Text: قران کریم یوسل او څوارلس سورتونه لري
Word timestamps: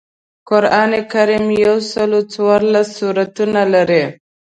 قران 0.49 0.91
کریم 1.11 1.45
یوسل 1.63 2.09
او 2.17 2.27
څوارلس 2.33 2.87
سورتونه 2.97 3.61
لري 3.73 4.03